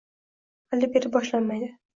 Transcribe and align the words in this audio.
Hali 0.73 0.91
beri 0.97 1.13
boshlanmaydi. 1.19 1.73